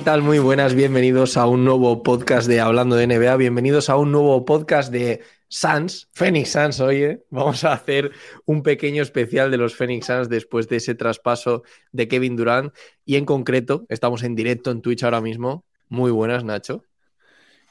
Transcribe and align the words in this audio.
¿Qué 0.00 0.04
tal? 0.04 0.22
Muy 0.22 0.38
buenas, 0.38 0.74
bienvenidos 0.74 1.36
a 1.36 1.44
un 1.46 1.62
nuevo 1.62 2.02
podcast 2.02 2.48
de 2.48 2.58
Hablando 2.58 2.96
de 2.96 3.06
NBA, 3.06 3.36
bienvenidos 3.36 3.90
a 3.90 3.96
un 3.96 4.10
nuevo 4.10 4.46
podcast 4.46 4.90
de 4.90 5.20
Suns, 5.48 6.08
Phoenix 6.14 6.52
Suns, 6.52 6.80
oye, 6.80 7.26
vamos 7.28 7.64
a 7.64 7.74
hacer 7.74 8.10
un 8.46 8.62
pequeño 8.62 9.02
especial 9.02 9.50
de 9.50 9.58
los 9.58 9.76
Phoenix 9.76 10.06
Suns 10.06 10.30
después 10.30 10.70
de 10.70 10.76
ese 10.76 10.94
traspaso 10.94 11.64
de 11.92 12.08
Kevin 12.08 12.34
Durant 12.34 12.74
y 13.04 13.16
en 13.16 13.26
concreto, 13.26 13.84
estamos 13.90 14.22
en 14.22 14.36
directo 14.36 14.70
en 14.70 14.80
Twitch 14.80 15.02
ahora 15.02 15.20
mismo. 15.20 15.66
Muy 15.90 16.10
buenas, 16.10 16.44
Nacho. 16.44 16.82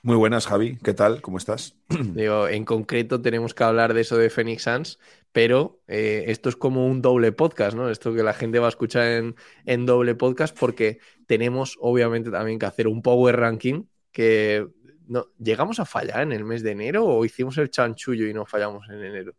Muy 0.01 0.15
buenas, 0.15 0.47
Javi. 0.47 0.77
¿Qué 0.77 0.93
tal? 0.93 1.21
¿Cómo 1.21 1.37
estás? 1.37 1.75
Digo, 1.89 2.47
en 2.47 2.63
concreto 2.63 3.21
tenemos 3.21 3.53
que 3.53 3.63
hablar 3.63 3.93
de 3.93 4.01
eso 4.01 4.17
de 4.17 4.29
Phoenix 4.29 4.63
Suns, 4.63 4.99
pero 5.31 5.81
eh, 5.87 6.25
esto 6.27 6.47
es 6.49 6.55
como 6.55 6.87
un 6.87 7.01
doble 7.01 7.31
podcast, 7.33 7.75
¿no? 7.75 7.89
Esto 7.89 8.13
que 8.13 8.23
la 8.23 8.33
gente 8.33 8.59
va 8.59 8.67
a 8.67 8.69
escuchar 8.69 9.07
en, 9.07 9.35
en 9.65 9.85
doble 9.85 10.15
podcast 10.15 10.57
porque 10.57 10.99
tenemos 11.27 11.75
obviamente 11.81 12.31
también 12.31 12.59
que 12.59 12.65
hacer 12.65 12.87
un 12.87 13.01
power 13.01 13.35
ranking 13.37 13.83
que 14.11 14.67
no, 15.07 15.25
¿llegamos 15.37 15.79
a 15.79 15.85
fallar 15.85 16.21
en 16.21 16.31
el 16.31 16.45
mes 16.45 16.63
de 16.63 16.71
enero 16.71 17.05
o 17.05 17.25
hicimos 17.25 17.57
el 17.57 17.69
chanchullo 17.69 18.25
y 18.27 18.33
no 18.33 18.45
fallamos 18.45 18.87
en 18.89 19.03
enero? 19.03 19.33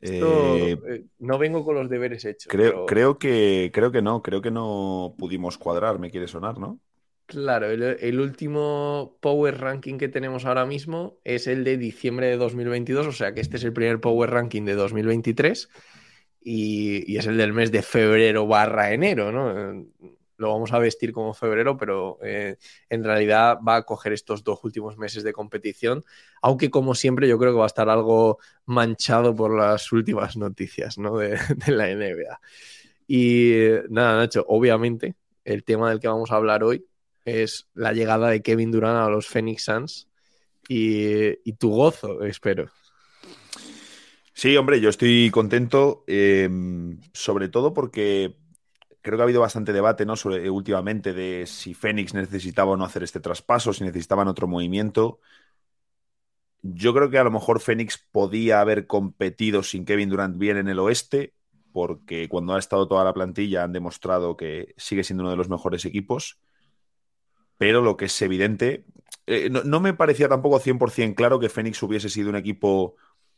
Esto, 0.00 0.56
Eh, 0.56 0.78
eh, 0.88 1.04
no 1.20 1.38
vengo 1.38 1.64
con 1.64 1.76
los 1.76 1.88
deberes 1.88 2.24
hechos. 2.24 2.50
creo, 2.50 2.70
pero- 2.72 2.86
creo, 2.86 3.18
que, 3.18 3.70
creo 3.72 3.92
que 3.92 4.02
no, 4.02 4.22
creo 4.22 4.42
que 4.42 4.50
no 4.50 5.14
pudimos 5.16 5.56
cuadrar, 5.56 5.98
me 6.00 6.10
quiere 6.10 6.26
sonar, 6.26 6.58
¿no? 6.58 6.80
Claro, 7.26 7.70
el, 7.70 8.20
último 8.20 9.16
Power 9.20 9.58
Ranking 9.58 9.96
que 9.96 10.08
tenemos 10.08 10.44
ahora 10.44 10.66
mismo 10.66 11.18
es 11.24 11.46
el 11.46 11.64
de 11.64 11.78
diciembre 11.78 12.26
de 12.26 12.36
2022, 12.36 13.06
o 13.06 13.12
sea 13.12 13.32
que 13.32 13.40
este 13.40 13.56
es 13.56 13.64
el 13.64 13.72
primer 13.72 13.98
Power 13.98 14.30
Ranking 14.30 14.62
de 14.64 14.74
2023 14.74 15.70
y, 16.42 17.10
y 17.10 17.16
es 17.16 17.26
el 17.26 17.38
del 17.38 17.54
mes 17.54 17.72
de 17.72 17.80
febrero 17.80 18.46
barra 18.46 18.92
enero, 18.92 19.32
¿no? 19.32 19.86
Lo 20.36 20.52
vamos 20.52 20.72
a 20.72 20.78
vestir 20.78 21.12
como 21.12 21.32
febrero, 21.32 21.78
pero 21.78 22.18
eh, 22.22 22.58
en 22.90 23.04
realidad 23.04 23.58
va 23.66 23.76
a 23.76 23.82
coger 23.84 24.12
estos 24.12 24.44
dos 24.44 24.62
últimos 24.62 24.98
meses 24.98 25.24
de 25.24 25.32
competición, 25.32 26.04
aunque 26.42 26.70
como 26.70 26.94
siempre 26.94 27.26
yo 27.26 27.38
creo 27.38 27.52
que 27.52 27.58
va 27.58 27.64
a 27.64 27.68
estar 27.68 27.88
algo 27.88 28.38
manchado 28.66 29.34
por 29.34 29.56
las 29.56 29.90
últimas 29.92 30.36
noticias, 30.36 30.98
¿no? 30.98 31.16
de, 31.16 31.38
de 31.66 31.72
la 31.72 31.88
NBA. 31.88 32.40
Y 33.06 33.54
nada, 33.88 34.18
Nacho, 34.18 34.44
obviamente 34.46 35.14
el 35.44 35.64
tema 35.64 35.90
del 35.90 36.00
que 36.00 36.08
vamos 36.08 36.30
a 36.30 36.36
hablar 36.36 36.64
hoy 36.64 36.84
es 37.24 37.68
la 37.74 37.92
llegada 37.92 38.28
de 38.28 38.42
Kevin 38.42 38.70
Durant 38.70 39.06
a 39.06 39.10
los 39.10 39.26
Phoenix 39.26 39.64
Suns 39.64 40.08
y, 40.68 41.52
tu 41.54 41.70
gozo, 41.70 42.22
espero. 42.24 42.70
Sí, 44.32 44.56
hombre, 44.56 44.80
yo 44.80 44.88
estoy 44.88 45.30
contento, 45.30 46.04
eh, 46.06 46.48
sobre 47.12 47.48
todo 47.48 47.72
porque 47.72 48.36
creo 49.04 49.18
que 49.18 49.22
ha 49.22 49.24
habido 49.24 49.42
bastante 49.42 49.72
debate, 49.72 50.06
¿no? 50.06 50.16
Sobre, 50.16 50.48
últimamente 50.48 51.12
de 51.12 51.46
si 51.46 51.74
Phoenix 51.74 52.14
necesitaba 52.14 52.72
o 52.72 52.76
no 52.76 52.84
hacer 52.84 53.02
este 53.02 53.20
traspaso, 53.20 53.72
si 53.72 53.84
necesitaban 53.84 54.28
otro 54.28 54.48
movimiento. 54.48 55.20
Yo 56.62 56.94
creo 56.94 57.10
que 57.10 57.18
a 57.18 57.24
lo 57.24 57.30
mejor 57.30 57.60
Phoenix 57.60 58.02
podía 58.10 58.60
haber 58.60 58.86
competido 58.86 59.62
sin 59.62 59.84
Kevin 59.84 60.08
Durant 60.08 60.38
bien 60.38 60.56
en 60.56 60.68
el 60.68 60.78
oeste, 60.78 61.34
porque 61.70 62.28
cuando 62.30 62.54
ha 62.54 62.58
estado 62.58 62.88
toda 62.88 63.04
la 63.04 63.12
plantilla 63.12 63.62
han 63.62 63.72
demostrado 63.72 64.38
que 64.38 64.74
sigue 64.78 65.04
siendo 65.04 65.24
uno 65.24 65.30
de 65.30 65.36
los 65.36 65.50
mejores 65.50 65.84
equipos. 65.84 66.38
Pero 67.58 67.82
lo 67.82 67.96
que 67.96 68.06
es 68.06 68.22
evidente, 68.22 68.84
eh, 69.26 69.48
no, 69.50 69.80
me 69.80 69.94
parecía 69.94 70.28
tampoco 70.28 70.60
100% 70.60 71.14
claro 71.14 71.40
que 71.40 71.48
Phoenix 71.48 71.82
hubiese 71.82 72.08
sido 72.08 72.28
un 72.30 72.36
equipo, 72.36 72.96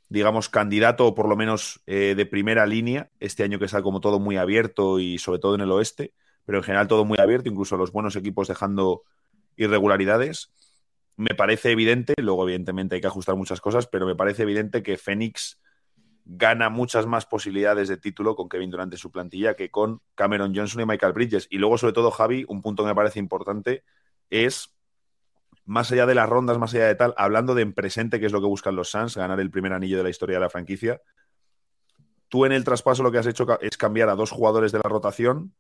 digamos, 0.09 0.49
candidato 0.49 1.07
o 1.07 1.15
por 1.15 1.29
lo 1.29 1.37
menos 1.37 1.83
eh, 1.87 2.15
de 2.17 2.27
primera 2.27 2.67
línea. 2.67 3.11
Este 3.21 3.45
año 3.45 3.59
que 3.59 3.67
está 3.67 3.83
como 3.83 4.01
todo 4.01 4.19
muy 4.19 4.37
abierto 4.37 4.99
y 4.99 5.19
sobre 5.19 5.39
todo 5.39 5.55
en 5.55 5.61
el 5.61 5.71
oeste, 5.71 6.13
pero 6.45 6.59
en 6.59 6.65
general 6.65 6.89
todo 6.89 7.05
muy 7.05 7.19
abierto, 7.19 7.49
incluso 7.49 7.77
los 7.77 7.93
buenos 7.93 8.17
equipos 8.17 8.49
dejando 8.49 9.03
irregularidades. 9.57 10.53
Me 11.17 11.35
parece 11.35 11.71
evidente, 11.71 12.15
luego 12.19 12.45
evidentemente 12.45 12.97
hay 12.97 13.01
que 13.01 13.07
ajustar 13.07 13.37
muchas 13.37 13.61
cosas, 13.61 13.87
pero 13.87 14.07
me 14.07 14.17
parece 14.17 14.43
evidente 14.43 14.83
que 14.83 14.99
Phoenix 14.99 15.61
gana 16.27 16.69
muchas 16.69 17.07
más 17.07 17.25
posibilidades 17.25 17.89
de 17.89 17.97
título 17.97 18.35
con 18.35 18.49
Kevin 18.49 18.71
Durant 18.71 18.93
en 18.93 18.99
su 18.99 19.13
plantilla 19.13 19.55
que 19.55 19.71
con 19.71 20.03
Cameron 20.17 20.55
Johnson 20.55 20.83
y 20.83 20.87
Michael 20.87 21.13
Bridges. 21.13 21.47
Y 21.51 21.59
luego, 21.59 21.79
sobre 21.79 21.93
todo, 21.93 22.11
Javi, 22.11 22.45
un 22.49 22.63
punto 22.63 22.83
que 22.83 22.89
me 22.89 22.95
parece 22.95 23.21
importante 23.21 23.85
es, 24.31 24.77
más 25.65 25.91
allá 25.93 26.07
de 26.07 26.15
las 26.15 26.29
rondas, 26.29 26.59
más 26.59 26.75
allá 26.75 26.87
de 26.87 26.95
tal, 26.95 27.15
hablando 27.17 27.55
de 27.55 27.63
en 27.63 27.73
presente, 27.73 28.21
que 28.21 28.27
es 28.27 28.33
lo 28.33 28.41
que 28.41 28.47
buscan 28.47 28.77
los 28.77 28.91
Suns, 28.91 29.17
ganar 29.17 29.41
el 29.41 29.51
primer 29.51 29.73
anillo 29.73 29.97
de 29.97 30.05
la 30.05 30.11
historia 30.11 30.37
de 30.37 30.41
la 30.41 30.51
franquicia, 30.51 31.01
tú 32.29 32.45
en 32.45 32.53
el 32.53 32.65
traspaso 32.65 33.03
lo 33.03 33.13
que 33.13 33.19
has 33.19 33.27
hecho 33.27 33.47
es 33.61 33.77
cambiar 33.77 34.09
a 34.09 34.15
dos 34.15 34.31
jugadores 34.31 34.73
de 34.73 34.79
la 34.79 34.89
rotación, 34.89 35.55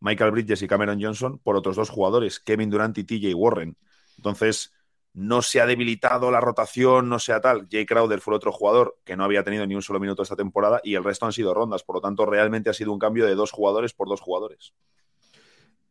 Michael 0.00 0.30
Bridges 0.30 0.62
y 0.62 0.68
Cameron 0.68 1.00
Johnson, 1.00 1.38
por 1.38 1.56
otros 1.56 1.76
dos 1.76 1.90
jugadores, 1.90 2.40
Kevin 2.40 2.70
Durant 2.70 2.96
y 2.98 3.04
TJ 3.04 3.34
Warren. 3.34 3.76
Entonces, 4.16 4.72
no 5.12 5.42
se 5.42 5.60
ha 5.60 5.66
debilitado 5.66 6.30
la 6.30 6.40
rotación, 6.40 7.08
no 7.08 7.18
sea 7.18 7.40
tal. 7.40 7.66
Jay 7.70 7.84
Crowder 7.84 8.20
fue 8.20 8.34
otro 8.34 8.52
jugador 8.52 8.98
que 9.04 9.16
no 9.16 9.24
había 9.24 9.42
tenido 9.42 9.66
ni 9.66 9.74
un 9.74 9.82
solo 9.82 9.98
minuto 9.98 10.22
esta 10.22 10.36
temporada 10.36 10.80
y 10.84 10.94
el 10.94 11.04
resto 11.04 11.26
han 11.26 11.32
sido 11.32 11.52
rondas. 11.52 11.82
Por 11.82 11.96
lo 11.96 12.00
tanto, 12.00 12.26
realmente 12.26 12.70
ha 12.70 12.74
sido 12.74 12.92
un 12.92 12.98
cambio 12.98 13.26
de 13.26 13.34
dos 13.34 13.50
jugadores 13.50 13.92
por 13.92 14.08
dos 14.08 14.20
jugadores. 14.20 14.72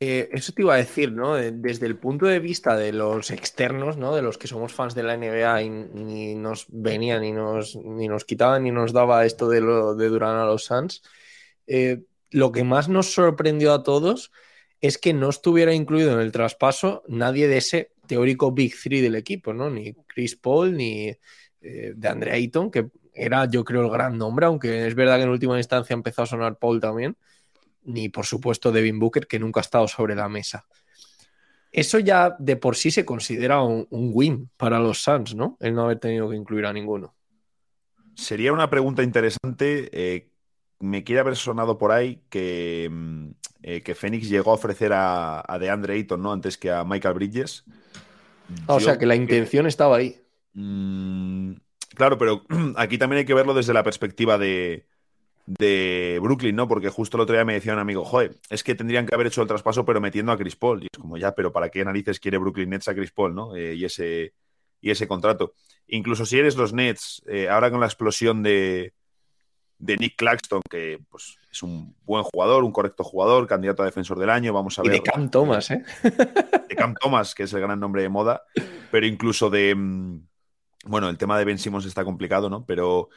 Eh, 0.01 0.29
eso 0.31 0.53
te 0.53 0.61
iba 0.61 0.73
a 0.75 0.77
decir, 0.77 1.11
¿no? 1.11 1.35
De- 1.35 1.51
Desde 1.51 1.85
el 1.85 1.97
punto 1.97 2.25
de 2.25 2.39
vista 2.39 2.77
de 2.77 2.93
los 2.93 3.31
externos, 3.31 3.97
¿no? 3.97 4.15
De 4.15 4.21
los 4.21 4.37
que 4.37 4.47
somos 4.47 4.71
fans 4.73 4.95
de 4.95 5.03
la 5.03 5.15
NBA 5.15 5.61
y 5.61 5.69
ni 5.69 6.35
nos 6.35 6.65
venía, 6.69 7.19
ni 7.19 7.31
nos, 7.33 7.75
ni 7.75 8.07
nos 8.07 8.23
quitaba, 8.25 8.59
ni 8.59 8.71
nos 8.71 8.93
daba 8.93 9.25
esto 9.25 9.49
de, 9.49 9.59
lo, 9.61 9.95
de 9.95 10.07
Durant 10.07 10.39
a 10.39 10.45
los 10.45 10.63
Suns, 10.65 11.03
eh, 11.67 12.03
lo 12.31 12.51
que 12.53 12.63
más 12.63 12.87
nos 12.89 13.13
sorprendió 13.13 13.73
a 13.73 13.83
todos 13.83 14.31
es 14.81 14.97
que 14.97 15.13
no 15.13 15.29
estuviera 15.29 15.73
incluido 15.73 16.13
en 16.13 16.19
el 16.21 16.31
traspaso 16.31 17.03
nadie 17.07 17.47
de 17.49 17.57
ese 17.57 17.91
teórico 18.07 18.51
Big 18.53 18.75
Three 18.81 19.01
del 19.01 19.15
equipo, 19.15 19.53
¿no? 19.53 19.69
Ni 19.69 19.93
Chris 20.07 20.35
Paul, 20.37 20.77
ni 20.77 21.09
eh, 21.61 21.93
de 21.95 22.07
Andre 22.07 22.31
Ayton, 22.33 22.71
que 22.71 22.87
era 23.13 23.45
yo 23.49 23.63
creo 23.65 23.81
el 23.83 23.91
gran 23.91 24.17
nombre, 24.17 24.45
aunque 24.45 24.87
es 24.87 24.95
verdad 24.95 25.17
que 25.17 25.23
en 25.23 25.29
última 25.29 25.57
instancia 25.57 25.93
empezó 25.93 26.21
a 26.23 26.25
sonar 26.25 26.57
Paul 26.57 26.79
también, 26.79 27.17
ni 27.89 28.09
por 28.09 28.25
supuesto 28.25 28.71
Devin 28.71 28.99
Booker, 28.99 29.27
que 29.27 29.39
nunca 29.39 29.59
ha 29.59 29.61
estado 29.61 29.87
sobre 29.87 30.15
la 30.15 30.29
mesa. 30.29 30.65
Eso 31.71 31.99
ya 31.99 32.35
de 32.39 32.55
por 32.55 32.75
sí 32.75 32.91
se 32.91 33.05
considera 33.05 33.61
un, 33.61 33.87
un 33.89 34.11
win 34.13 34.49
para 34.57 34.79
los 34.79 35.03
Suns, 35.03 35.35
¿no? 35.35 35.57
El 35.59 35.75
no 35.75 35.83
haber 35.83 35.99
tenido 35.99 36.29
que 36.29 36.35
incluir 36.35 36.65
a 36.65 36.73
ninguno. 36.73 37.15
Sería 38.15 38.53
una 38.53 38.69
pregunta 38.69 39.03
interesante. 39.03 39.89
eh, 39.91 40.29
me 40.79 41.03
quiere 41.03 41.19
haber 41.19 41.35
sonado 41.35 41.77
por 41.77 41.91
ahí 41.91 42.23
que, 42.29 42.87
mm, 42.89 43.29
eh, 43.63 43.81
que 43.81 43.95
Phoenix 43.95 44.29
llegó 44.29 44.51
a 44.51 44.55
ofrecer 44.55 44.93
a, 44.93 45.43
a 45.45 45.59
DeAndre 45.59 45.95
Ayton, 45.95 46.21
¿no? 46.21 46.31
Antes 46.31 46.57
que 46.57 46.71
a 46.71 46.83
Michael 46.85 47.15
Bridges. 47.15 47.65
Ah, 48.67 48.75
o 48.75 48.79
sea 48.79 48.97
que 48.97 49.05
la 49.05 49.15
intención 49.15 49.67
estaba 49.67 49.97
ahí. 49.97 50.17
Mm, 50.53 51.53
Claro, 51.95 52.17
pero 52.17 52.45
aquí 52.77 52.97
también 52.97 53.19
hay 53.19 53.25
que 53.25 53.33
verlo 53.33 53.53
desde 53.53 53.73
la 53.73 53.83
perspectiva 53.83 54.37
de, 54.37 54.87
de 55.49 56.19
Brooklyn, 56.21 56.55
¿no? 56.55 56.67
Porque 56.67 56.89
justo 56.89 57.17
el 57.17 57.21
otro 57.21 57.33
día 57.33 57.43
me 57.43 57.55
decía 57.55 57.73
un 57.73 57.79
amigo, 57.79 58.05
joder, 58.05 58.35
es 58.51 58.63
que 58.63 58.75
tendrían 58.75 59.07
que 59.07 59.15
haber 59.15 59.27
hecho 59.27 59.41
el 59.41 59.47
traspaso 59.47 59.83
pero 59.83 59.99
metiendo 59.99 60.31
a 60.31 60.37
Chris 60.37 60.55
Paul. 60.55 60.83
Y 60.83 60.87
es 60.93 60.99
como, 60.99 61.17
ya, 61.17 61.33
pero 61.33 61.51
¿para 61.51 61.69
qué 61.69 61.83
narices 61.83 62.19
quiere 62.19 62.37
Brooklyn 62.37 62.69
Nets 62.69 62.87
a 62.87 62.93
Chris 62.93 63.11
Paul, 63.11 63.33
¿no? 63.33 63.55
Eh, 63.55 63.73
y, 63.73 63.83
ese, 63.83 64.33
y 64.79 64.91
ese 64.91 65.07
contrato. 65.07 65.55
Incluso 65.87 66.27
si 66.27 66.37
eres 66.37 66.55
los 66.55 66.71
Nets, 66.71 67.23
eh, 67.25 67.49
ahora 67.49 67.71
con 67.71 67.79
la 67.79 67.87
explosión 67.87 68.43
de, 68.43 68.93
de 69.79 69.97
Nick 69.97 70.17
Claxton, 70.17 70.61
que 70.69 70.99
pues, 71.09 71.39
es 71.51 71.63
un 71.63 71.95
buen 72.05 72.23
jugador, 72.23 72.63
un 72.63 72.71
correcto 72.71 73.03
jugador, 73.03 73.47
candidato 73.47 73.81
a 73.81 73.87
defensor 73.87 74.19
del 74.19 74.29
año, 74.29 74.53
vamos 74.53 74.77
a 74.77 74.83
ver. 74.83 74.91
Y 74.91 74.95
de 74.97 75.03
Cam 75.03 75.31
Thomas, 75.31 75.71
¿eh? 75.71 75.83
De 76.69 76.75
Cam 76.75 76.93
Thomas, 76.93 77.33
que 77.33 77.43
es 77.43 77.53
el 77.53 77.61
gran 77.61 77.79
nombre 77.79 78.03
de 78.03 78.09
moda, 78.09 78.43
pero 78.91 79.07
incluso 79.07 79.49
de... 79.49 79.73
Mm, 79.73 80.27
bueno, 80.85 81.09
el 81.09 81.17
tema 81.17 81.39
de 81.39 81.45
Ben 81.45 81.57
Simmons 81.57 81.85
está 81.85 82.05
complicado, 82.05 82.51
¿no? 82.51 82.65
Pero 82.65 83.09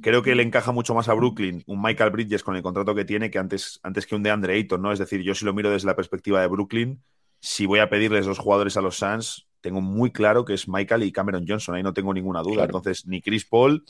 creo 0.00 0.22
que 0.22 0.34
le 0.34 0.42
encaja 0.42 0.72
mucho 0.72 0.94
más 0.94 1.08
a 1.08 1.14
Brooklyn 1.14 1.62
un 1.66 1.82
Michael 1.82 2.10
Bridges 2.10 2.42
con 2.42 2.56
el 2.56 2.62
contrato 2.62 2.94
que 2.94 3.04
tiene 3.04 3.30
que 3.30 3.38
antes, 3.38 3.80
antes 3.82 4.06
que 4.06 4.14
un 4.14 4.22
DeAndre 4.22 4.54
Ayton, 4.54 4.82
¿no? 4.82 4.92
Es 4.92 4.98
decir, 4.98 5.22
yo 5.22 5.34
si 5.34 5.44
lo 5.44 5.54
miro 5.54 5.70
desde 5.70 5.86
la 5.86 5.96
perspectiva 5.96 6.40
de 6.40 6.46
Brooklyn, 6.46 7.02
si 7.40 7.66
voy 7.66 7.80
a 7.80 7.88
pedirles 7.88 8.26
dos 8.26 8.38
jugadores 8.38 8.76
a 8.76 8.80
los 8.80 8.96
Suns, 8.96 9.46
tengo 9.60 9.80
muy 9.80 10.12
claro 10.12 10.44
que 10.44 10.54
es 10.54 10.68
Michael 10.68 11.02
y 11.02 11.12
Cameron 11.12 11.44
Johnson, 11.46 11.74
ahí 11.74 11.82
no 11.82 11.92
tengo 11.92 12.14
ninguna 12.14 12.42
duda. 12.42 12.64
Entonces, 12.64 13.06
ni 13.06 13.20
Chris 13.20 13.44
Paul 13.44 13.84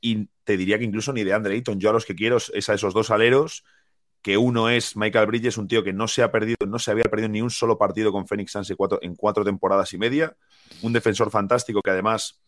y 0.00 0.28
te 0.44 0.56
diría 0.56 0.78
que 0.78 0.84
incluso 0.84 1.12
ni 1.12 1.24
DeAndre 1.24 1.54
Ayton. 1.54 1.78
Yo 1.78 1.90
a 1.90 1.92
los 1.92 2.04
que 2.04 2.14
quiero 2.14 2.38
es 2.38 2.68
a 2.68 2.74
esos 2.74 2.94
dos 2.94 3.10
aleros, 3.10 3.64
que 4.22 4.36
uno 4.36 4.68
es 4.68 4.96
Michael 4.96 5.26
Bridges, 5.26 5.58
un 5.58 5.68
tío 5.68 5.82
que 5.82 5.92
no 5.92 6.08
se 6.08 6.22
ha 6.22 6.30
perdido, 6.30 6.56
no 6.66 6.78
se 6.78 6.90
había 6.90 7.04
perdido 7.04 7.28
ni 7.28 7.42
un 7.42 7.50
solo 7.50 7.78
partido 7.78 8.12
con 8.12 8.26
Phoenix 8.26 8.52
Suns 8.52 8.74
en 9.02 9.14
cuatro 9.14 9.44
temporadas 9.44 9.92
y 9.92 9.98
media, 9.98 10.36
un 10.82 10.92
defensor 10.92 11.30
fantástico 11.30 11.80
que 11.82 11.90
además 11.90 12.39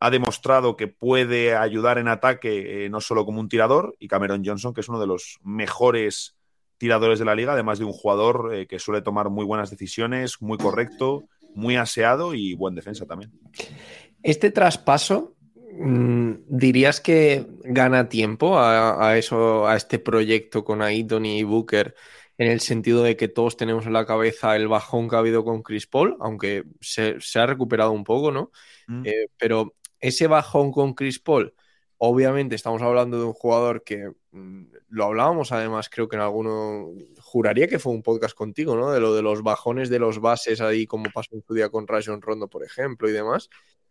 ha 0.00 0.10
demostrado 0.10 0.76
que 0.76 0.88
puede 0.88 1.54
ayudar 1.54 1.98
en 1.98 2.08
ataque 2.08 2.86
eh, 2.86 2.88
no 2.88 3.02
solo 3.02 3.26
como 3.26 3.38
un 3.38 3.50
tirador, 3.50 3.94
y 3.98 4.08
Cameron 4.08 4.42
Johnson, 4.44 4.72
que 4.72 4.80
es 4.80 4.88
uno 4.88 4.98
de 4.98 5.06
los 5.06 5.38
mejores 5.44 6.36
tiradores 6.78 7.18
de 7.18 7.26
la 7.26 7.34
liga, 7.34 7.52
además 7.52 7.78
de 7.78 7.84
un 7.84 7.92
jugador 7.92 8.54
eh, 8.54 8.66
que 8.66 8.78
suele 8.78 9.02
tomar 9.02 9.28
muy 9.28 9.44
buenas 9.44 9.70
decisiones, 9.70 10.40
muy 10.40 10.56
correcto, 10.56 11.24
muy 11.54 11.76
aseado 11.76 12.32
y 12.32 12.54
buen 12.54 12.74
defensa 12.74 13.04
también. 13.04 13.30
Este 14.22 14.50
traspaso, 14.50 15.36
mm, 15.78 16.32
¿dirías 16.48 17.02
que 17.02 17.46
gana 17.62 18.08
tiempo 18.08 18.58
a, 18.58 19.18
eso, 19.18 19.68
a 19.68 19.76
este 19.76 19.98
proyecto 19.98 20.64
con 20.64 20.80
Aiton 20.82 21.26
y 21.26 21.44
Booker? 21.44 21.94
en 22.38 22.48
el 22.48 22.60
sentido 22.60 23.02
de 23.02 23.18
que 23.18 23.28
todos 23.28 23.58
tenemos 23.58 23.84
en 23.84 23.92
la 23.92 24.06
cabeza 24.06 24.56
el 24.56 24.66
bajón 24.66 25.10
que 25.10 25.16
ha 25.16 25.18
habido 25.18 25.44
con 25.44 25.62
Chris 25.62 25.86
Paul, 25.86 26.16
aunque 26.20 26.64
se, 26.80 27.18
ha 27.34 27.44
recuperado 27.44 27.92
un 27.92 28.02
poco, 28.02 28.32
¿no? 28.32 28.50
Mm. 28.86 29.02
Eh, 29.04 29.26
pero 29.36 29.74
ese 30.00 30.26
bajón 30.26 30.72
con 30.72 30.94
Chris 30.94 31.18
Paul, 31.18 31.54
obviamente 32.02 32.54
estamos 32.54 32.80
hablando 32.80 33.18
de 33.18 33.24
un 33.24 33.34
jugador 33.34 33.84
que 33.84 34.10
mm, 34.32 34.64
lo 34.88 35.04
hablábamos 35.04 35.52
además, 35.52 35.90
creo 35.90 36.08
que 36.08 36.16
en 36.16 36.22
alguno, 36.22 36.92
juraría 37.20 37.68
que 37.68 37.78
fue 37.78 37.92
un 37.92 38.02
podcast 38.02 38.34
contigo, 38.34 38.74
¿no? 38.74 38.90
De 38.90 39.00
lo 39.00 39.14
de 39.14 39.20
los 39.20 39.42
bajones 39.42 39.90
de 39.90 39.98
los 39.98 40.18
bases 40.18 40.62
ahí, 40.62 40.86
como 40.86 41.10
pasó 41.12 41.34
en 41.34 41.42
su 41.46 41.52
día 41.52 41.68
con 41.68 41.86
Rajon 41.86 42.22
Rondo, 42.22 42.48
por 42.48 42.64
ejemplo, 42.64 43.06
y 43.08 43.12
demás, 43.12 43.50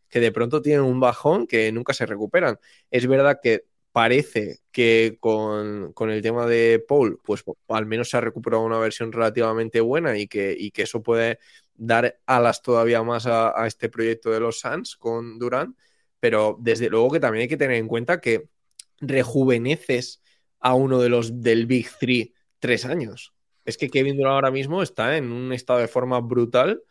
que 0.09 0.19
de 0.19 0.31
pronto 0.31 0.59
tienen 0.61 0.81
un 0.85 0.99
bajón 0.99 1.45
que 1.45 1.71
nunca 1.71 1.93
se 1.93 2.07
recuperan. 2.07 2.59
Es 2.89 3.05
verdad 3.05 3.39
que 3.43 3.65
parece 3.91 4.59
que 4.71 5.17
con, 5.19 5.93
el 6.09 6.21
tema 6.23 6.47
de 6.47 6.83
Paul, 6.87 7.19
pues 7.23 7.43
al 7.67 7.85
menos 7.85 8.09
se 8.09 8.17
ha 8.17 8.21
recuperado 8.21 8.63
una 8.63 8.79
versión 8.79 9.11
relativamente 9.11 9.81
buena 9.81 10.17
y 10.17 10.27
que, 10.27 10.55
y 10.57 10.71
que 10.71 10.83
eso 10.83 11.03
puede 11.03 11.37
dar 11.75 12.19
alas 12.25 12.63
todavía 12.63 13.03
más 13.03 13.27
a, 13.27 13.61
a 13.61 13.67
este 13.67 13.87
proyecto 13.89 14.31
de 14.31 14.39
los 14.39 14.59
Suns 14.59 14.95
con 14.97 15.37
Durant 15.37 15.75
pero 16.19 16.57
desde 16.59 16.89
luego 16.89 17.11
que 17.11 17.19
también 17.19 17.43
hay 17.43 17.47
que 17.47 17.57
tener 17.57 17.77
en 17.77 17.87
cuenta 17.87 18.21
que 18.21 18.49
rejuveneces 18.99 20.21
a 20.59 20.73
uno 20.73 20.99
de 20.99 21.09
los 21.09 21.41
del 21.41 21.65
Big 21.65 21.89
Three 21.99 22.33
tres 22.59 22.85
años. 22.85 23.33
Es 23.65 23.77
que 23.77 23.89
Kevin 23.89 24.17
Durant 24.17 24.33
ahora 24.33 24.51
mismo 24.51 24.81
está 24.81 25.17
en 25.17 25.31
un 25.31 25.53
estado 25.53 25.79
de 25.79 25.87
forma 25.87 26.19
brutal 26.19 26.81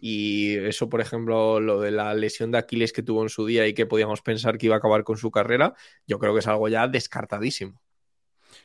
y 0.00 0.56
eso, 0.56 0.88
por 0.88 1.00
ejemplo, 1.00 1.60
lo 1.60 1.80
de 1.80 1.90
la 1.90 2.14
lesión 2.14 2.50
de 2.50 2.58
Aquiles 2.58 2.92
que 2.92 3.02
tuvo 3.02 3.22
en 3.22 3.28
su 3.28 3.44
día 3.46 3.66
y 3.66 3.74
que 3.74 3.86
podíamos 3.86 4.22
pensar 4.22 4.56
que 4.56 4.66
iba 4.66 4.76
a 4.76 4.78
acabar 4.78 5.04
con 5.04 5.18
su 5.18 5.30
carrera, 5.30 5.74
yo 6.06 6.18
creo 6.18 6.32
que 6.32 6.40
es 6.40 6.46
algo 6.46 6.68
ya 6.68 6.88
descartadísimo. 6.88 7.82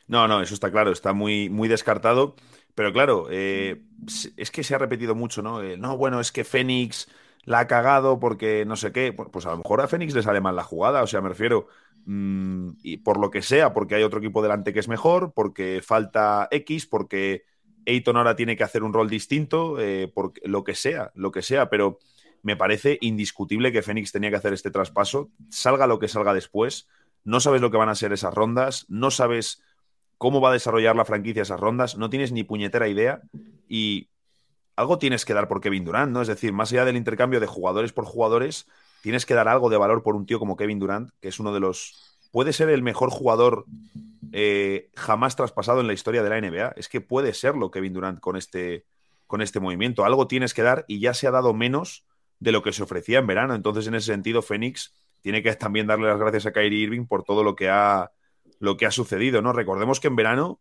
No, 0.06 0.26
no, 0.28 0.40
eso 0.40 0.54
está 0.54 0.70
claro, 0.70 0.92
está 0.92 1.12
muy, 1.12 1.50
muy 1.50 1.68
descartado. 1.68 2.36
Pero 2.74 2.92
claro, 2.92 3.28
eh, 3.30 3.82
es 4.36 4.50
que 4.50 4.62
se 4.62 4.74
ha 4.74 4.78
repetido 4.78 5.14
mucho, 5.14 5.42
¿no? 5.42 5.62
Eh, 5.62 5.78
no, 5.78 5.96
bueno, 5.96 6.20
es 6.20 6.30
que 6.30 6.44
Fénix 6.44 7.08
la 7.46 7.60
ha 7.60 7.66
cagado 7.66 8.20
porque 8.20 8.64
no 8.66 8.76
sé 8.76 8.92
qué, 8.92 9.12
pues 9.12 9.46
a 9.46 9.52
lo 9.52 9.58
mejor 9.58 9.80
a 9.80 9.88
Fénix 9.88 10.14
le 10.14 10.22
sale 10.22 10.40
mal 10.40 10.56
la 10.56 10.64
jugada, 10.64 11.02
o 11.02 11.06
sea, 11.06 11.22
me 11.22 11.30
refiero, 11.30 11.68
mm, 12.04 12.70
y 12.82 12.98
por 12.98 13.18
lo 13.18 13.30
que 13.30 13.40
sea, 13.40 13.72
porque 13.72 13.94
hay 13.94 14.02
otro 14.02 14.18
equipo 14.18 14.42
delante 14.42 14.72
que 14.72 14.80
es 14.80 14.88
mejor, 14.88 15.32
porque 15.32 15.80
falta 15.82 16.48
X, 16.50 16.86
porque 16.86 17.44
Ayton 17.86 18.16
ahora 18.16 18.34
tiene 18.36 18.56
que 18.56 18.64
hacer 18.64 18.82
un 18.82 18.92
rol 18.92 19.08
distinto, 19.08 19.80
eh, 19.80 20.12
lo 20.42 20.64
que 20.64 20.74
sea, 20.74 21.12
lo 21.14 21.30
que 21.30 21.40
sea, 21.40 21.70
pero 21.70 22.00
me 22.42 22.56
parece 22.56 22.98
indiscutible 23.00 23.72
que 23.72 23.82
Fénix 23.82 24.10
tenía 24.10 24.30
que 24.30 24.36
hacer 24.36 24.52
este 24.52 24.72
traspaso, 24.72 25.30
salga 25.48 25.86
lo 25.86 26.00
que 26.00 26.08
salga 26.08 26.34
después, 26.34 26.88
no 27.22 27.38
sabes 27.38 27.60
lo 27.60 27.70
que 27.70 27.76
van 27.76 27.88
a 27.88 27.94
ser 27.94 28.12
esas 28.12 28.34
rondas, 28.34 28.86
no 28.88 29.12
sabes 29.12 29.62
cómo 30.18 30.40
va 30.40 30.50
a 30.50 30.54
desarrollar 30.54 30.96
la 30.96 31.04
franquicia 31.04 31.42
esas 31.42 31.60
rondas, 31.60 31.96
no 31.96 32.10
tienes 32.10 32.32
ni 32.32 32.42
puñetera 32.42 32.88
idea 32.88 33.22
y 33.68 34.08
algo 34.76 34.98
tienes 34.98 35.24
que 35.24 35.34
dar 35.34 35.48
por 35.48 35.60
Kevin 35.60 35.84
Durant, 35.84 36.12
¿no? 36.12 36.22
Es 36.22 36.28
decir, 36.28 36.52
más 36.52 36.70
allá 36.70 36.84
del 36.84 36.96
intercambio 36.96 37.40
de 37.40 37.46
jugadores 37.46 37.92
por 37.92 38.04
jugadores, 38.04 38.66
tienes 39.00 39.24
que 39.24 39.34
dar 39.34 39.48
algo 39.48 39.70
de 39.70 39.78
valor 39.78 40.02
por 40.02 40.14
un 40.14 40.26
tío 40.26 40.38
como 40.38 40.56
Kevin 40.56 40.78
Durant, 40.78 41.10
que 41.20 41.28
es 41.28 41.40
uno 41.40 41.52
de 41.52 41.60
los. 41.60 42.18
Puede 42.30 42.52
ser 42.52 42.68
el 42.68 42.82
mejor 42.82 43.10
jugador 43.10 43.64
eh, 44.32 44.90
jamás 44.94 45.34
traspasado 45.34 45.80
en 45.80 45.86
la 45.86 45.94
historia 45.94 46.22
de 46.22 46.28
la 46.28 46.40
NBA. 46.40 46.74
Es 46.76 46.88
que 46.88 47.00
puede 47.00 47.32
serlo 47.32 47.70
Kevin 47.70 47.94
Durant 47.94 48.20
con 48.20 48.36
este, 48.36 48.84
con 49.26 49.40
este 49.40 49.60
movimiento. 49.60 50.04
Algo 50.04 50.26
tienes 50.26 50.52
que 50.52 50.62
dar 50.62 50.84
y 50.88 51.00
ya 51.00 51.14
se 51.14 51.26
ha 51.26 51.30
dado 51.30 51.54
menos 51.54 52.04
de 52.38 52.52
lo 52.52 52.62
que 52.62 52.72
se 52.72 52.82
ofrecía 52.82 53.18
en 53.18 53.26
verano. 53.26 53.54
Entonces, 53.54 53.86
en 53.86 53.94
ese 53.94 54.12
sentido, 54.12 54.42
Phoenix 54.42 54.94
tiene 55.22 55.42
que 55.42 55.54
también 55.54 55.86
darle 55.86 56.08
las 56.08 56.18
gracias 56.18 56.44
a 56.44 56.52
Kyrie 56.52 56.80
Irving 56.80 57.06
por 57.06 57.24
todo 57.24 57.42
lo 57.42 57.56
que 57.56 57.70
ha, 57.70 58.10
lo 58.58 58.76
que 58.76 58.84
ha 58.84 58.90
sucedido, 58.90 59.40
¿no? 59.40 59.54
Recordemos 59.54 60.00
que 60.00 60.08
en 60.08 60.16
verano 60.16 60.60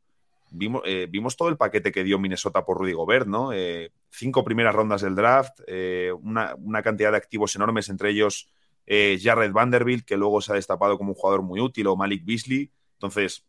eh, 0.85 1.07
vimos, 1.09 1.35
todo 1.35 1.49
el 1.49 1.57
paquete 1.57 1.91
que 1.91 2.03
dio 2.03 2.19
Minnesota 2.19 2.65
por 2.65 2.77
Rudy 2.77 2.93
Gobert, 2.93 3.27
¿no? 3.27 3.51
Eh, 3.51 3.91
cinco 4.17 4.43
primeras 4.43 4.75
rondas 4.75 5.01
del 5.01 5.15
draft, 5.15 5.59
eh, 5.67 6.11
una, 6.11 6.81
cantidad 6.83 7.11
de 7.11 7.17
activos 7.17 7.55
enormes, 7.55 7.89
entre 7.89 8.11
ellos 8.11 8.49
Jared 8.87 9.51
Vanderbilt, 9.51 10.05
que 10.05 10.15
luego 10.15 10.41
se 10.41 10.51
ha 10.51 10.55
destapado 10.55 10.97
como 10.97 11.09
un 11.09 11.15
jugador 11.15 11.41
muy 11.41 11.59
útil, 11.59 11.87
o 11.87 11.95
Malik 11.95 12.23
Beasley. 12.23 12.71
Entonces, 12.93 13.43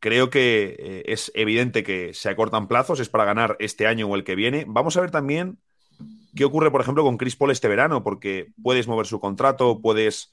creo 0.00 0.28
que 0.28 1.02
es 1.06 1.32
evidente 1.34 1.82
que 1.82 2.12
se 2.12 2.28
acortan 2.28 2.68
plazos, 2.68 3.00
es 3.00 3.08
para 3.08 3.24
ganar 3.24 3.56
este 3.58 3.86
año 3.86 4.08
o 4.08 4.14
el 4.14 4.22
que 4.22 4.34
viene. 4.34 4.66
Vamos 4.68 4.98
a 4.98 5.00
ver 5.00 5.10
también 5.10 5.58
qué 6.34 6.44
ocurre, 6.44 6.70
por 6.70 6.80
ejemplo, 6.80 7.02
con 7.02 7.16
Chris 7.16 7.36
Paul 7.36 7.50
este 7.50 7.68
verano, 7.68 8.02
porque 8.02 8.48
puedes 8.62 8.88
mover 8.88 9.06
su 9.06 9.20
contrato, 9.20 9.80
puedes 9.80 10.32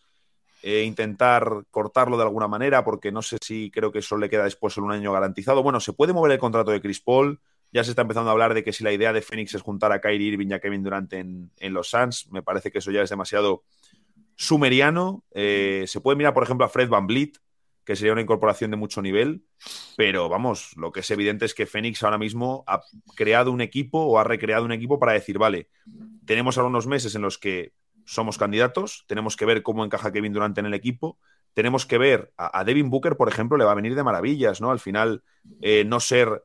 eh, 0.61 0.83
intentar 0.83 1.63
cortarlo 1.71 2.17
de 2.17 2.23
alguna 2.23 2.47
manera, 2.47 2.83
porque 2.83 3.11
no 3.11 3.21
sé 3.21 3.37
si 3.41 3.71
creo 3.71 3.91
que 3.91 4.01
solo 4.01 4.21
le 4.21 4.29
queda 4.29 4.43
después 4.43 4.73
solo 4.73 4.87
un 4.87 4.93
año 4.93 5.11
garantizado. 5.11 5.63
Bueno, 5.63 5.79
se 5.79 5.93
puede 5.93 6.13
mover 6.13 6.33
el 6.33 6.39
contrato 6.39 6.71
de 6.71 6.81
Chris 6.81 7.01
Paul. 7.01 7.39
Ya 7.71 7.83
se 7.83 7.91
está 7.91 8.01
empezando 8.01 8.29
a 8.29 8.33
hablar 8.33 8.53
de 8.53 8.63
que 8.63 8.73
si 8.73 8.83
la 8.83 8.91
idea 8.91 9.13
de 9.13 9.21
Phoenix 9.21 9.53
es 9.53 9.61
juntar 9.61 9.91
a 9.91 10.01
Kyrie 10.01 10.27
Irving 10.27 10.47
y 10.49 10.53
a 10.53 10.59
Kevin 10.59 10.83
Durant 10.83 11.13
en, 11.13 11.51
los 11.61 11.89
Suns, 11.89 12.27
me 12.31 12.41
parece 12.41 12.71
que 12.71 12.79
eso 12.79 12.91
ya 12.91 13.01
es 13.01 13.09
demasiado 13.09 13.63
sumeriano. 14.35 15.23
Eh, 15.31 15.85
se 15.87 16.01
puede 16.01 16.17
mirar, 16.17 16.33
por 16.33 16.43
ejemplo, 16.43 16.65
a 16.65 16.69
Fred 16.69 16.89
Van 16.89 17.05
Vliet, 17.05 17.37
que 17.89 17.95
sería 17.95 18.13
una 18.13 18.21
incorporación 18.21 18.69
de 18.69 18.77
mucho 18.77 19.01
nivel, 19.01 19.43
pero 19.97 20.29
vamos, 20.29 20.77
lo 20.77 20.91
que 20.91 20.99
es 20.99 21.09
evidente 21.09 21.45
es 21.45 21.55
que 21.55 21.65
Phoenix 21.65 22.03
ahora 22.03 22.19
mismo 22.19 22.63
ha 22.67 22.81
creado 23.15 23.51
un 23.51 23.61
equipo 23.61 23.99
o 23.99 24.19
ha 24.19 24.23
recreado 24.23 24.63
un 24.63 24.71
equipo 24.71 24.99
para 24.99 25.13
decir, 25.13 25.39
vale, 25.39 25.69
tenemos 26.23 26.57
ahora 26.57 26.69
unos 26.69 26.85
meses 26.85 27.15
en 27.15 27.23
los 27.23 27.39
que 27.39 27.73
somos 28.05 28.37
candidatos, 28.37 29.05
tenemos 29.07 29.35
que 29.35 29.45
ver 29.45 29.63
cómo 29.63 29.83
encaja 29.83 30.11
Kevin 30.11 30.33
Durant 30.33 30.55
en 30.59 30.67
el 30.67 30.75
equipo, 30.75 31.17
tenemos 31.55 31.87
que 31.87 31.97
ver 31.97 32.31
a, 32.37 32.63
Devin 32.63 32.91
Booker, 32.91 33.17
por 33.17 33.27
ejemplo, 33.27 33.57
le 33.57 33.65
va 33.65 33.71
a 33.71 33.75
venir 33.75 33.95
de 33.95 34.03
maravillas, 34.03 34.61
¿no? 34.61 34.69
Al 34.69 34.79
final, 34.79 35.23
eh, 35.61 35.83
no 35.83 35.99
ser 35.99 36.43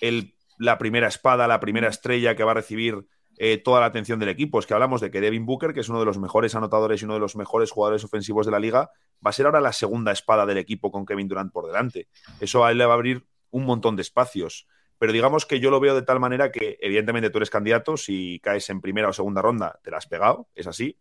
el, 0.00 0.34
la 0.58 0.78
primera 0.78 1.08
espada, 1.08 1.46
la 1.48 1.60
primera 1.60 1.88
estrella 1.88 2.36
que 2.36 2.44
va 2.44 2.52
a 2.52 2.54
recibir 2.54 3.06
eh, 3.38 3.58
toda 3.58 3.80
la 3.80 3.86
atención 3.86 4.18
del 4.18 4.28
equipo. 4.28 4.58
Es 4.58 4.66
que 4.66 4.74
hablamos 4.74 5.00
de 5.00 5.10
que 5.10 5.20
Devin 5.20 5.46
Booker, 5.46 5.72
que 5.72 5.80
es 5.80 5.88
uno 5.88 6.00
de 6.00 6.06
los 6.06 6.18
mejores 6.18 6.54
anotadores 6.54 7.00
y 7.00 7.04
uno 7.04 7.14
de 7.14 7.20
los 7.20 7.36
mejores 7.36 7.70
jugadores 7.70 8.04
ofensivos 8.04 8.46
de 8.46 8.52
la 8.52 8.58
liga, 8.58 8.90
va 9.24 9.30
a 9.30 9.32
ser 9.32 9.46
ahora 9.46 9.60
la 9.60 9.72
segunda 9.72 10.12
espada 10.12 10.44
del 10.46 10.58
equipo 10.58 10.90
con 10.90 11.06
Kevin 11.06 11.28
Durant 11.28 11.52
por 11.52 11.66
delante. 11.66 12.08
Eso 12.40 12.64
a 12.64 12.70
él 12.72 12.78
le 12.78 12.86
va 12.86 12.92
a 12.92 12.96
abrir 12.96 13.26
un 13.50 13.64
montón 13.64 13.96
de 13.96 14.02
espacios 14.02 14.66
pero 14.98 15.12
digamos 15.12 15.46
que 15.46 15.60
yo 15.60 15.70
lo 15.70 15.80
veo 15.80 15.94
de 15.94 16.02
tal 16.02 16.20
manera 16.20 16.50
que 16.50 16.76
evidentemente 16.80 17.30
tú 17.30 17.38
eres 17.38 17.50
candidato, 17.50 17.96
si 17.96 18.40
caes 18.40 18.68
en 18.70 18.80
primera 18.80 19.08
o 19.08 19.12
segunda 19.12 19.40
ronda, 19.40 19.78
te 19.82 19.90
la 19.90 19.98
has 19.98 20.06
pegado, 20.06 20.48
es 20.54 20.66
así, 20.66 20.98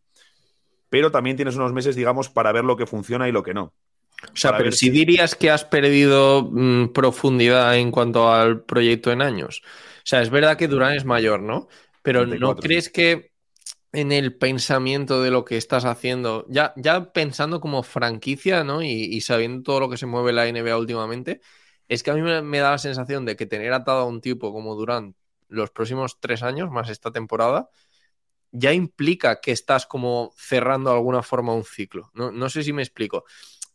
pero 0.89 1.11
también 1.11 1.35
tienes 1.35 1.55
unos 1.55 1.73
meses, 1.73 1.95
digamos, 1.95 2.29
para 2.29 2.51
ver 2.51 2.63
lo 2.63 2.77
que 2.77 2.85
funciona 2.85 3.27
y 3.27 3.31
lo 3.31 3.43
que 3.43 3.53
no. 3.53 3.73
O 4.23 4.35
sea, 4.35 4.57
pero 4.57 4.71
si 4.71 4.89
dirías 4.89 5.35
que 5.35 5.51
has 5.51 5.63
perdido 5.63 6.49
mm, 6.51 6.89
profundidad 6.89 7.77
en 7.77 7.91
cuanto 7.91 8.31
al 8.31 8.63
proyecto 8.63 9.11
en 9.11 9.21
años. 9.21 9.61
O 9.63 10.01
sea, 10.09 10.21
es 10.21 10.29
verdad 10.29 10.57
que 10.57 10.67
Durán 10.67 10.93
es 10.93 11.05
mayor, 11.05 11.41
¿no? 11.41 11.67
Pero 12.01 12.25
¿no 12.25 12.55
crees 12.55 12.89
que 12.89 13.31
en 13.91 14.11
el 14.11 14.35
pensamiento 14.35 15.21
de 15.21 15.31
lo 15.31 15.45
que 15.45 15.57
estás 15.57 15.85
haciendo, 15.85 16.45
ya, 16.49 16.73
ya 16.77 17.11
pensando 17.13 17.59
como 17.61 17.83
franquicia, 17.83 18.63
¿no? 18.63 18.81
Y, 18.81 18.89
y 18.89 19.21
sabiendo 19.21 19.63
todo 19.63 19.79
lo 19.81 19.89
que 19.89 19.97
se 19.97 20.05
mueve 20.05 20.33
la 20.33 20.47
NBA 20.47 20.77
últimamente, 20.77 21.41
es 21.87 22.03
que 22.03 22.11
a 22.11 22.13
mí 22.13 22.21
me, 22.21 22.41
me 22.41 22.59
da 22.59 22.71
la 22.71 22.77
sensación 22.77 23.25
de 23.25 23.35
que 23.35 23.45
tener 23.45 23.73
atado 23.73 23.99
a 24.01 24.05
un 24.05 24.21
tipo 24.21 24.51
como 24.51 24.75
Durant 24.75 25.15
los 25.47 25.71
próximos 25.71 26.19
tres 26.19 26.43
años, 26.43 26.69
más 26.69 26.89
esta 26.89 27.11
temporada, 27.11 27.69
ya 28.51 28.73
implica 28.73 29.39
que 29.41 29.51
estás 29.51 29.85
como 29.85 30.33
cerrando 30.37 30.89
de 30.89 30.97
alguna 30.97 31.23
forma 31.23 31.53
un 31.53 31.63
ciclo. 31.63 32.11
No, 32.13 32.31
no 32.31 32.49
sé 32.49 32.63
si 32.63 32.73
me 32.73 32.81
explico. 32.81 33.25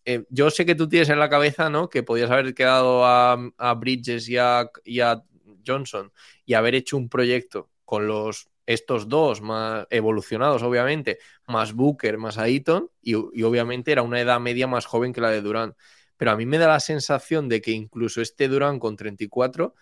Eh, 0.05 0.25
yo 0.31 0.51
sé 0.51 0.67
que 0.67 0.75
tú 0.75 0.89
tienes 0.89 1.09
en 1.09 1.19
la 1.19 1.29
cabeza, 1.29 1.71
¿no? 1.71 1.89
Que 1.89 2.03
podías 2.03 2.31
haber 2.31 2.55
quedado 2.55 3.05
a, 3.05 3.39
a 3.57 3.75
Bridges 3.75 4.29
y 4.29 4.37
a, 4.37 4.69
y 4.85 5.01
a 5.01 5.23
Johnson 5.67 6.13
y 6.45 6.55
haber 6.55 6.75
hecho 6.75 6.97
un 6.97 7.09
proyecto 7.09 7.71
con 7.85 8.07
los 8.07 8.49
estos 8.67 9.09
dos 9.09 9.41
más 9.41 9.87
evolucionados, 9.91 10.63
obviamente, 10.63 11.19
más 11.47 11.73
Booker, 11.73 12.17
más 12.17 12.39
Aiton, 12.39 12.91
y, 13.03 13.13
y, 13.13 13.43
obviamente 13.43 13.91
era 13.91 14.03
una 14.03 14.21
edad 14.21 14.39
media 14.41 14.69
más 14.69 14.87
joven 14.87 15.13
que 15.13 15.21
la 15.21 15.31
de 15.31 15.43
Durán. 15.43 15.75
Pero 16.17 16.31
a 16.31 16.37
mí 16.37 16.47
me 16.47 16.59
da 16.59 16.69
la 16.69 16.81
sensación 16.81 17.49
de 17.49 17.61
que 17.61 17.73
incluso 17.73 18.21
este 18.23 18.47
Durán 18.49 18.79
con 18.79 18.97
34 18.97 19.75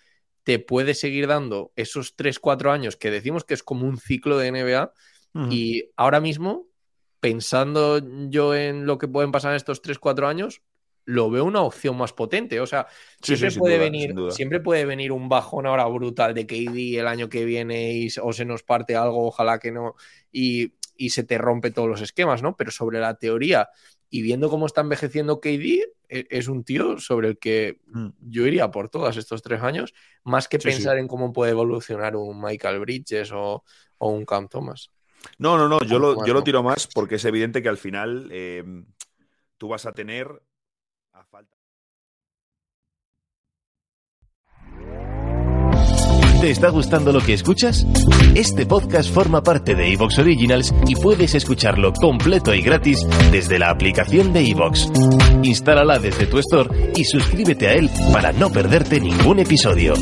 te 0.42 0.58
puede 0.58 0.94
seguir 0.94 1.26
dando 1.26 1.72
esos 1.76 2.16
3-4 2.16 2.72
años 2.72 2.96
que 2.96 3.10
decimos 3.10 3.44
que 3.44 3.54
es 3.54 3.62
como 3.62 3.86
un 3.86 3.98
ciclo 3.98 4.38
de 4.38 4.50
NBA. 4.50 4.92
Uh 5.34 5.38
-huh. 5.38 5.52
Y 5.52 5.90
ahora 5.96 6.20
mismo, 6.20 6.66
pensando 7.20 8.00
yo 8.30 8.54
en 8.54 8.86
lo 8.86 8.98
que 8.98 9.08
pueden 9.08 9.32
pasar 9.32 9.52
en 9.52 9.56
estos 9.56 9.82
3-4 9.82 10.26
años, 10.28 10.62
lo 11.04 11.30
veo 11.30 11.44
una 11.44 11.62
opción 11.62 11.96
más 11.96 12.12
potente. 12.12 12.60
O 12.60 12.66
sea, 12.66 12.86
Sí, 13.22 13.36
siempre, 13.36 13.50
sí, 13.50 13.50
puede 13.52 13.78
duda, 13.78 13.78
venir, 13.78 14.16
siempre 14.26 14.60
puede 14.60 14.84
venir 14.86 15.12
un 15.12 15.28
bajón 15.28 15.66
ahora 15.66 15.86
brutal 15.86 16.34
de 16.34 16.46
KD 16.46 16.98
el 16.98 17.06
año 17.06 17.28
que 17.28 17.44
viene 17.44 17.92
y, 17.94 18.08
o 18.22 18.32
se 18.32 18.44
nos 18.44 18.62
parte 18.62 18.96
algo, 18.96 19.26
ojalá 19.26 19.58
que 19.58 19.72
no, 19.72 19.94
y, 20.32 20.74
y 20.96 21.10
se 21.10 21.24
te 21.24 21.38
rompe 21.38 21.70
todos 21.70 21.88
los 21.88 22.00
esquemas, 22.00 22.42
¿no? 22.42 22.56
Pero 22.56 22.70
sobre 22.70 23.00
la 23.00 23.14
teoría 23.16 23.68
y 24.08 24.22
viendo 24.22 24.50
cómo 24.50 24.66
está 24.66 24.80
envejeciendo 24.82 25.40
KD, 25.40 25.84
e- 26.08 26.26
es 26.30 26.48
un 26.48 26.64
tío 26.64 26.98
sobre 26.98 27.28
el 27.28 27.38
que 27.38 27.80
Mm. 27.94 28.10
yo 28.20 28.46
iría 28.46 28.70
por 28.70 28.88
todas 28.88 29.16
estos 29.16 29.42
tres 29.42 29.62
años, 29.62 29.94
más 30.24 30.48
que 30.48 30.58
Sí, 30.58 30.70
pensar 30.70 30.98
en 30.98 31.08
cómo 31.08 31.32
puede 31.32 31.52
evolucionar 31.52 32.16
un 32.16 32.40
Michael 32.40 32.80
Bridges 32.80 33.32
o, 33.32 33.64
o 33.98 34.08
un 34.10 34.24
Cam 34.24 34.48
Thomas. 34.48 34.90
No, 35.38 35.56
no, 35.56 35.68
no, 35.68 35.82
yo 35.82 35.98
lo, 35.98 36.26
yo 36.26 36.34
lo 36.34 36.42
tiro 36.42 36.62
más 36.62 36.88
porque 36.94 37.16
es 37.16 37.24
evidente 37.24 37.62
que 37.62 37.68
al 37.68 37.78
final 37.78 38.28
eh, 38.30 38.64
tú 39.56 39.68
vas 39.68 39.86
a 39.86 39.92
tener 39.92 40.26
a 41.12 41.24
falta. 41.24 41.56
¿Te 46.40 46.50
está 46.50 46.70
gustando 46.70 47.12
lo 47.12 47.20
que 47.20 47.34
escuchas? 47.34 47.86
Este 48.34 48.64
podcast 48.64 49.12
forma 49.12 49.42
parte 49.42 49.74
de 49.74 49.92
Evox 49.92 50.20
Originals 50.20 50.74
y 50.86 50.94
puedes 50.94 51.34
escucharlo 51.34 51.92
completo 51.92 52.54
y 52.54 52.62
gratis 52.62 53.06
desde 53.30 53.58
la 53.58 53.68
aplicación 53.68 54.32
de 54.32 54.48
Evox. 54.48 54.90
Instálala 55.42 55.98
desde 55.98 56.26
tu 56.26 56.38
store 56.38 56.92
y 56.96 57.04
suscríbete 57.04 57.68
a 57.68 57.74
él 57.74 57.90
para 58.10 58.32
no 58.32 58.50
perderte 58.50 59.00
ningún 59.00 59.40
episodio. 59.40 59.92